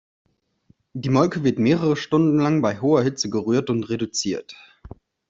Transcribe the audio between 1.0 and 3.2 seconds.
Molke wird mehrere Stunden lang bei hoher